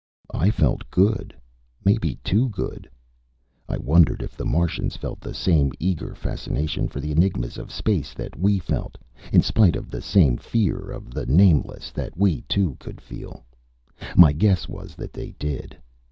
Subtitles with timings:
[0.33, 1.35] I felt good
[1.85, 2.89] maybe too good.
[3.69, 8.15] I wondered if the Martians felt the same eager fascination for the enigmas of space
[8.15, 8.97] that we felt,
[9.31, 13.45] in spite of the same fear of the nameless that we too could feel.
[14.17, 15.77] My guess was that they did.